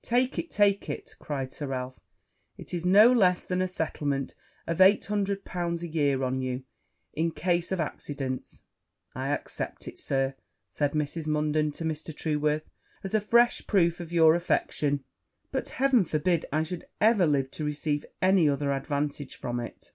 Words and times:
'Take 0.00 0.38
it, 0.38 0.50
take 0.50 0.88
it!' 0.88 1.14
cried 1.18 1.52
Sir 1.52 1.66
Ralph; 1.66 2.00
'it 2.56 2.72
is 2.72 2.86
no 2.86 3.12
less 3.12 3.44
than 3.44 3.60
a 3.60 3.68
settlement 3.68 4.34
of 4.66 4.80
eight 4.80 5.04
hundred 5.04 5.44
pounds 5.44 5.82
a 5.82 5.86
year 5.86 6.22
on 6.24 6.40
you 6.40 6.64
in 7.12 7.30
case 7.30 7.70
of 7.70 7.80
accidents.' 7.80 8.62
'I 9.14 9.28
accept 9.28 9.86
it, 9.86 9.98
Sir,' 9.98 10.36
said 10.70 10.92
Mrs. 10.94 11.26
Munden 11.26 11.70
to 11.72 11.84
Mr. 11.84 12.16
Trueworth, 12.16 12.70
'as 13.02 13.12
a 13.14 13.20
fresh 13.20 13.66
proof 13.66 14.00
of 14.00 14.10
your 14.10 14.34
affection: 14.34 15.04
but 15.52 15.68
Heaven 15.68 16.06
forbid 16.06 16.46
I 16.50 16.62
should 16.62 16.86
ever 16.98 17.26
live 17.26 17.50
to 17.50 17.62
receive 17.66 18.06
any 18.22 18.48
other 18.48 18.72
advantage 18.72 19.36
from 19.36 19.60
it.' 19.60 19.92